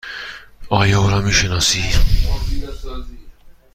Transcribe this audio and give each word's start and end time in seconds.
آیا 0.69 1.01
او 1.01 1.09
را 1.09 1.21
می 1.21 1.31
شناسی؟ 1.31 1.83